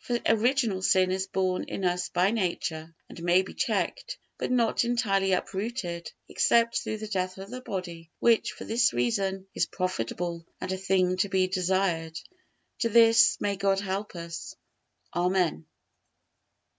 For 0.00 0.18
original 0.26 0.82
sin 0.82 1.10
is 1.10 1.26
born 1.26 1.64
in 1.64 1.82
us 1.82 2.10
by 2.10 2.30
nature, 2.30 2.94
and 3.08 3.22
may 3.22 3.40
be 3.40 3.54
checked, 3.54 4.18
but 4.36 4.50
not 4.50 4.84
entirely 4.84 5.32
uprooted, 5.32 6.12
except 6.28 6.76
through 6.82 6.98
the 6.98 7.08
death 7.08 7.38
of 7.38 7.48
the 7.48 7.62
body; 7.62 8.10
which 8.18 8.52
for 8.52 8.66
this 8.66 8.92
reason 8.92 9.46
is 9.54 9.64
profitable 9.64 10.44
and 10.60 10.70
a 10.72 10.76
thing 10.76 11.16
to 11.16 11.30
be 11.30 11.48
desired. 11.48 12.20
To 12.80 12.90
this 12.90 13.40
may 13.40 13.56
God 13.56 13.80
help 13.80 14.14
us. 14.14 14.54
Amen. 15.16 15.64